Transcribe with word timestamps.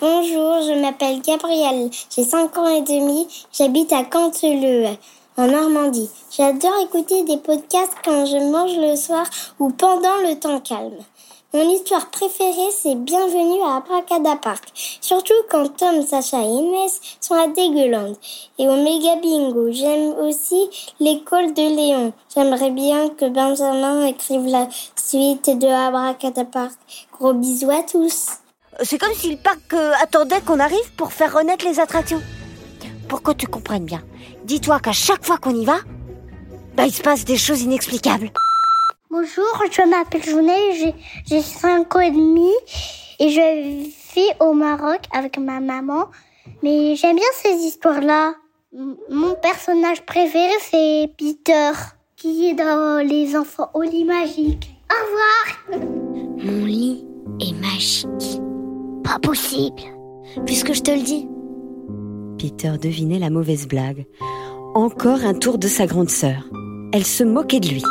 Bonjour, 0.00 0.60
je 0.62 0.80
m'appelle 0.80 1.22
Gabrielle, 1.22 1.88
j'ai 2.10 2.24
5 2.24 2.58
ans 2.58 2.66
et 2.66 2.82
demi, 2.82 3.28
j'habite 3.52 3.92
à 3.92 4.02
Canteleu, 4.02 4.88
en 5.36 5.46
Normandie. 5.46 6.10
J'adore 6.36 6.72
écouter 6.82 7.22
des 7.22 7.36
podcasts 7.36 7.94
quand 8.04 8.26
je 8.26 8.38
mange 8.50 8.76
le 8.76 8.96
soir 8.96 9.24
ou 9.60 9.70
pendant 9.70 10.16
le 10.16 10.34
temps 10.34 10.58
calme. 10.58 10.98
Mon 11.54 11.70
histoire 11.70 12.10
préférée, 12.10 12.72
c'est 12.72 12.96
Bienvenue 12.96 13.62
à 13.62 13.76
Abracadapark. 13.76 14.64
Surtout 15.00 15.32
quand 15.48 15.68
Tom, 15.76 16.04
Sacha 16.04 16.42
et 16.42 16.48
Inès 16.48 17.00
sont 17.20 17.36
à 17.36 17.46
Dégueulande. 17.46 18.16
Et 18.58 18.66
au 18.66 18.74
Méga 18.74 19.14
Bingo, 19.22 19.70
j'aime 19.70 20.12
aussi 20.18 20.68
l'école 20.98 21.54
de 21.54 21.62
Léon. 21.62 22.12
J'aimerais 22.34 22.70
bien 22.70 23.10
que 23.10 23.26
Benjamin 23.26 24.06
écrive 24.06 24.46
la 24.46 24.66
suite 24.96 25.56
de 25.56 25.68
Abracadapark. 25.68 26.74
Gros 27.12 27.32
bisous 27.32 27.70
à 27.70 27.84
tous. 27.84 28.43
C'est 28.82 28.98
comme 28.98 29.14
si 29.14 29.30
le 29.30 29.36
parc 29.36 29.72
euh, 29.72 29.92
attendait 30.02 30.40
qu'on 30.40 30.58
arrive 30.58 30.92
pour 30.96 31.12
faire 31.12 31.32
renaître 31.34 31.64
les 31.64 31.78
attractions. 31.78 32.20
Pour 33.08 33.22
que 33.22 33.32
tu 33.32 33.46
comprennes 33.46 33.84
bien, 33.84 34.02
dis-toi 34.44 34.80
qu'à 34.80 34.92
chaque 34.92 35.24
fois 35.24 35.38
qu'on 35.38 35.54
y 35.54 35.64
va, 35.64 35.76
bah, 36.76 36.86
il 36.86 36.92
se 36.92 37.02
passe 37.02 37.24
des 37.24 37.36
choses 37.36 37.62
inexplicables. 37.62 38.30
Bonjour, 39.10 39.62
je 39.70 39.88
m'appelle 39.88 40.24
Journée, 40.24 40.92
j'ai 41.26 41.40
5 41.40 41.94
ans 41.94 42.00
et 42.00 42.10
demi 42.10 42.50
et 43.20 43.30
je 43.30 43.84
vis 44.14 44.32
au 44.40 44.54
Maroc 44.54 45.02
avec 45.12 45.38
ma 45.38 45.60
maman. 45.60 46.06
Mais 46.62 46.96
j'aime 46.96 47.16
bien 47.16 47.24
ces 47.34 47.54
histoires-là. 47.64 48.34
Mon 49.08 49.34
personnage 49.34 50.04
préféré, 50.04 50.52
c'est 50.60 51.10
Peter, 51.16 51.70
qui 52.16 52.48
est 52.48 52.54
dans 52.54 53.06
Les 53.06 53.36
Enfants 53.36 53.70
au 53.74 53.82
lit 53.82 54.04
magique. 54.04 54.74
Au 54.90 55.70
revoir 55.70 55.80
Mon 56.42 56.64
lit 56.64 57.04
est 57.40 57.52
magique. 57.52 58.33
Pas 59.14 59.20
possible, 59.20 59.80
puisque 60.44 60.72
je 60.72 60.82
te 60.82 60.90
le 60.90 61.02
dis. 61.02 61.28
Peter 62.36 62.72
devinait 62.82 63.20
la 63.20 63.30
mauvaise 63.30 63.68
blague. 63.68 64.06
Encore 64.74 65.24
un 65.24 65.34
tour 65.34 65.58
de 65.58 65.68
sa 65.68 65.86
grande 65.86 66.10
sœur. 66.10 66.50
Elle 66.92 67.06
se 67.06 67.22
moquait 67.22 67.60
de 67.60 67.68
lui. 67.68 67.84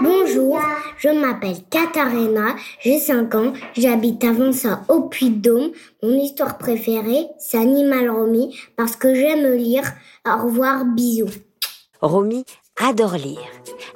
Bonjour, 0.00 0.60
je 0.98 1.08
m'appelle 1.08 1.56
Katharina, 1.70 2.54
j'ai 2.80 3.00
5 3.00 3.34
ans, 3.34 3.52
j'habite 3.76 4.22
avant 4.22 4.52
ça 4.52 4.84
au 4.88 5.08
Puy-de-Dôme. 5.08 5.72
Mon 6.04 6.14
histoire 6.14 6.56
préférée, 6.56 7.26
c'est 7.40 7.58
Animal 7.58 8.08
Romy 8.08 8.56
parce 8.76 8.94
que 8.94 9.12
j'aime 9.16 9.52
lire. 9.54 9.92
Au 10.24 10.44
revoir, 10.44 10.84
bisous. 10.84 11.34
Romy 12.00 12.44
adore 12.80 13.14
lire. 13.14 13.40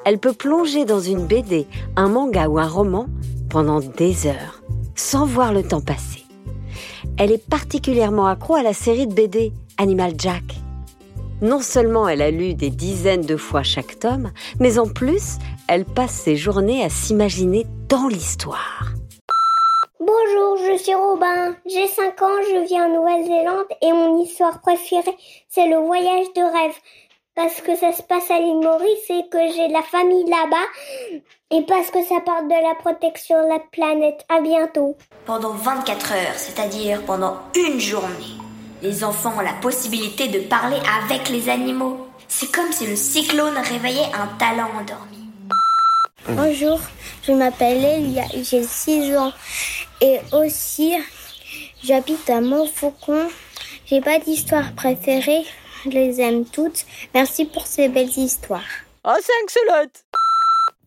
Elle 0.05 0.19
peut 0.19 0.33
plonger 0.33 0.85
dans 0.85 1.01
une 1.01 1.25
BD, 1.25 1.69
un 1.95 2.09
manga 2.09 2.49
ou 2.49 2.59
un 2.59 2.67
roman 2.67 3.07
pendant 3.49 3.79
des 3.79 4.27
heures, 4.27 4.61
sans 4.97 5.25
voir 5.25 5.53
le 5.53 5.63
temps 5.63 5.81
passer. 5.81 6.16
Elle 7.19 7.33
est 7.33 7.49
particulièrement 7.49 8.27
accro 8.27 8.57
à 8.57 8.63
la 8.63 8.75
série 8.75 9.07
de 9.07 9.15
BD 9.15 9.53
Animal 9.79 10.13
Jack. 10.19 10.43
Non 11.41 11.61
seulement 11.61 12.07
elle 12.09 12.21
a 12.21 12.31
lu 12.31 12.53
des 12.53 12.69
dizaines 12.69 13.25
de 13.25 13.39
fois 13.39 13.63
chaque 13.63 13.99
tome, 13.99 14.33
mais 14.61 14.79
en 14.79 14.87
plus, 14.87 15.39
elle 15.67 15.87
passe 15.87 16.13
ses 16.13 16.37
journées 16.37 16.85
à 16.85 16.91
s'imaginer 16.91 17.67
dans 17.89 18.07
l'histoire. 18.07 18.93
Bonjour, 19.99 20.59
je 20.59 20.77
suis 20.77 20.95
Robin. 20.95 21.57
J'ai 21.65 21.87
5 21.87 22.21
ans, 22.21 22.43
je 22.43 22.67
vis 22.69 22.81
en 22.81 22.95
Nouvelle-Zélande 22.95 23.67
et 23.81 23.93
mon 23.93 24.23
histoire 24.23 24.61
préférée, 24.61 25.17
c'est 25.49 25.69
le 25.69 25.77
voyage 25.77 26.27
de 26.37 26.43
rêve. 26.43 26.75
Parce 27.37 27.61
que 27.61 27.77
ça 27.77 27.93
se 27.93 28.03
passe 28.03 28.31
à 28.31 28.39
l'île 28.39 28.61
Maurice 28.63 29.11
et 29.11 29.29
que 29.31 29.39
j'ai 29.55 29.69
la 29.69 29.83
famille 29.83 30.25
là-bas. 30.25 31.21
Et 31.51 31.63
parce 31.67 31.91
que 31.91 32.03
ça 32.03 32.19
parle 32.25 32.49
de 32.49 32.67
la 32.67 32.75
protection 32.77 33.37
de 33.45 33.49
la 33.51 33.59
planète. 33.59 34.25
À 34.31 34.41
bientôt. 34.41 34.97
Pendant 35.27 35.51
24 35.51 36.13
heures, 36.13 36.35
c'est-à-dire 36.37 37.03
pendant 37.03 37.37
une 37.55 37.79
journée, 37.79 38.39
les 38.81 39.05
enfants 39.05 39.35
ont 39.37 39.43
la 39.43 39.53
possibilité 39.53 40.29
de 40.29 40.41
parler 40.41 40.79
avec 41.05 41.29
les 41.29 41.51
animaux. 41.51 42.07
C'est 42.27 42.51
comme 42.51 42.73
si 42.73 42.87
le 42.87 42.97
cyclone 42.97 43.59
réveillait 43.59 44.11
un 44.15 44.29
talent 44.39 44.71
endormi. 44.81 45.29
Bonjour, 46.31 46.81
je 47.23 47.33
m'appelle 47.33 47.85
Elia, 47.85 48.25
j'ai 48.33 48.63
6 48.63 49.15
ans 49.15 49.33
et 50.01 50.21
aussi 50.33 50.95
j'habite 51.85 52.31
à 52.31 52.41
Montfaucon. 52.41 53.29
J'ai 53.85 54.01
pas 54.01 54.19
d'histoire 54.19 54.73
préférée, 54.75 55.45
je 55.85 55.91
les 55.91 56.21
aime 56.21 56.45
toutes. 56.45 56.85
Merci 57.15 57.45
pour 57.45 57.67
ces 57.67 57.89
belles 57.89 58.17
histoires. 58.17 58.63
Oh, 59.05 59.11
5 59.15 59.51
solottes 59.51 60.05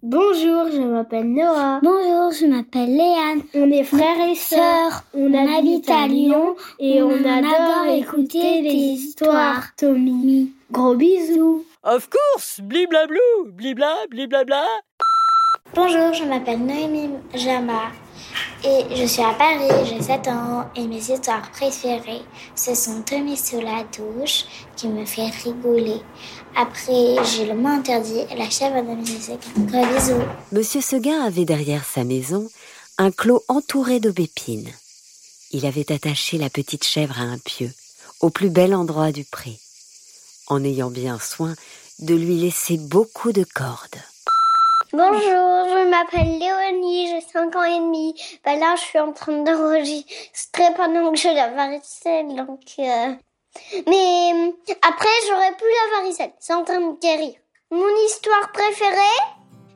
Bonjour, 0.02 0.72
je 0.72 0.80
m'appelle 0.80 1.34
Noah. 1.34 1.82
Bonjour, 1.84 2.32
je 2.32 2.46
m'appelle 2.46 2.96
Léane. 2.96 3.42
On 3.54 3.70
est 3.70 3.84
frères 3.84 4.30
et 4.30 4.36
sœurs. 4.36 5.04
On, 5.14 5.34
habite 5.34 5.90
à 5.90 6.08
Lyon 6.08 6.56
et 6.80 7.02
on, 7.02 7.12
adore 7.12 7.94
écouter 7.94 8.62
des 8.62 8.70
histoires. 8.70 9.76
Tommy. 9.76 10.54
Gros 10.72 10.96
bisous. 10.96 11.66
Of 11.84 12.10
course, 12.10 12.62
bliblablou, 12.62 13.52
blibla, 13.52 13.94
bliblabla. 14.10 14.64
Bonjour, 15.81 16.13
je 16.13 16.25
m'appelle 16.25 16.59
Noémie 16.59 17.09
Jama 17.34 17.94
et 18.66 18.97
je 18.97 19.06
suis 19.06 19.22
à 19.22 19.34
Paris, 19.34 19.85
j'ai 19.85 20.01
7 20.01 20.28
ans 20.28 20.66
et 20.75 20.85
mes 20.85 20.97
histoires 20.97 21.50
préférées, 21.51 22.22
ce 22.53 22.75
sont 22.75 23.01
Tommy 23.03 23.38
sous 23.38 23.62
la 23.62 23.85
douche 23.85 24.44
qui 24.75 24.90
me 24.90 25.06
fait 25.06 25.29
rigoler. 25.41 26.01
Après, 26.53 27.16
j'ai 27.23 27.45
le 27.45 27.53
mot 27.53 27.69
interdit 27.69 28.25
et 28.29 28.35
la 28.35 28.50
chèvre 28.50 28.81
de 28.81 28.94
musique. 28.94 29.40
Gros 29.57 29.85
bisous. 29.85 30.22
Monsieur 30.51 30.81
Seguin 30.81 31.22
avait 31.22 31.45
derrière 31.45 31.85
sa 31.85 32.03
maison 32.03 32.50
un 32.97 33.11
clos 33.11 33.46
entouré 33.47 34.01
d'aubépines. 34.01 34.73
Il 35.51 35.66
avait 35.66 35.94
attaché 35.94 36.38
la 36.38 36.50
petite 36.50 36.84
chèvre 36.84 37.17
à 37.17 37.23
un 37.23 37.38
pieu, 37.38 37.72
au 38.19 38.29
plus 38.29 38.50
bel 38.50 38.75
endroit 38.75 39.13
du 39.13 39.23
pré, 39.23 39.57
en 40.47 40.61
ayant 40.61 40.91
bien 40.91 41.19
soin 41.19 41.56
de 42.00 42.16
lui 42.16 42.35
laisser 42.35 42.75
beaucoup 42.75 43.31
de 43.31 43.46
cordes. 43.46 44.01
Bonjour, 44.92 45.22
je 45.22 45.88
m'appelle 45.88 46.40
Léonie, 46.40 47.10
j'ai 47.10 47.22
5 47.22 47.56
ans 47.56 47.64
et 47.64 47.78
demi. 47.80 48.16
Ben 48.44 48.60
là, 48.60 48.74
je 48.76 48.82
suis 48.82 48.98
en 48.98 49.14
train 49.14 49.44
d'enregistrer 49.44 50.64
pendant 50.76 51.12
que 51.12 51.18
j'ai 51.18 51.32
la 51.36 51.50
varicelle, 51.50 52.36
donc... 52.36 52.62
Euh... 52.80 53.14
Mais 53.86 54.32
euh, 54.34 54.74
après, 54.82 55.08
j'aurai 55.28 55.52
plus 55.58 55.68
la 55.68 56.00
varicelle, 56.00 56.32
c'est 56.40 56.56
en 56.56 56.64
train 56.64 56.80
de 56.80 57.00
guérir. 57.00 57.36
Mon 57.70 57.96
histoire 58.08 58.52
préférée, 58.52 59.20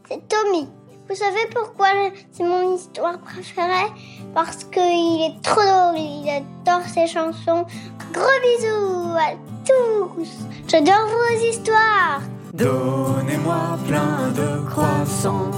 c'est 0.09 0.27
Tommy. 0.27 0.67
Vous 1.07 1.15
savez 1.15 1.45
pourquoi 1.53 1.89
c'est 2.31 2.43
mon 2.43 2.75
histoire 2.75 3.19
préférée? 3.19 3.91
Parce 4.33 4.63
qu'il 4.63 4.81
est 4.81 5.43
trop 5.43 5.61
drôle, 5.61 5.99
il 5.99 6.27
adore 6.27 6.87
ses 6.87 7.05
chansons. 7.05 7.65
Gros 8.13 8.39
bisous 8.41 9.15
à 9.15 9.35
tous 9.63 10.27
J'adore 10.67 11.07
vos 11.07 11.45
histoires 11.45 12.21
Donnez-moi 12.53 13.79
plein 13.87 14.29
de 14.35 14.63
croissants 14.69 15.49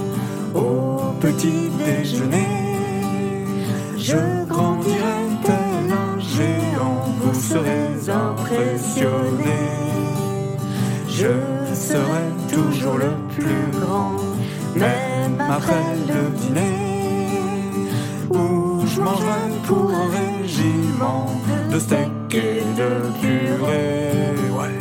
au 0.54 1.12
petit 1.20 1.68
déjeuner. 1.84 2.48
Je 3.98 4.46
grandirai 4.48 5.20
tel 5.44 5.92
un 5.92 6.18
géant, 6.18 7.04
vous 7.20 7.38
serez 7.38 8.10
impressionnés. 8.10 9.76
Je 11.06 11.34
serai 11.74 12.24
toujours 12.50 12.96
le 12.96 13.12
plus 13.34 13.78
grand, 13.78 14.12
même 14.74 15.38
après 15.50 15.96
le 16.08 16.30
dîner, 16.38 17.80
où 18.30 18.86
je 18.86 19.00
mangerai 19.02 19.50
pour 19.66 19.90
un 19.90 20.08
régiment 20.08 21.26
de 21.70 21.78
steak 21.78 22.08
et 22.32 22.62
de 22.74 22.90
purée. 23.20 24.08
Ouais, 24.58 24.78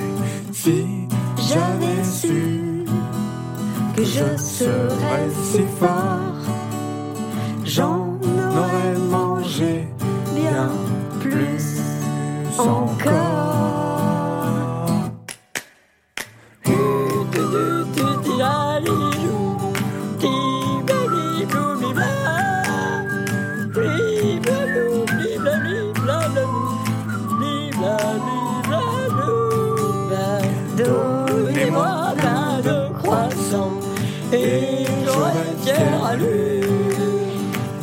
si 0.54 0.86
j'avais 1.38 1.95
su 2.22 2.86
que 3.96 4.04
je 4.04 4.38
serais 4.38 5.30
si 5.52 5.64
fort, 5.80 6.42
j'en 7.64 8.20
aurais 8.26 8.98
mangé 9.10 9.88
bien 10.34 10.70
plus 11.22 11.82
encore. 12.58 13.56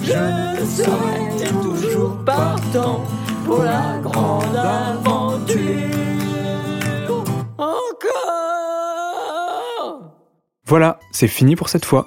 Je 0.02 0.64
serai 0.64 1.52
toujours 1.62 2.16
partant 2.24 3.04
pour 3.44 3.62
la 3.62 3.98
grande 4.02 4.56
aventure. 4.56 5.58
Voilà, 10.64 10.98
c'est 11.10 11.28
fini 11.28 11.56
pour 11.56 11.68
cette 11.68 11.84
fois. 11.84 12.06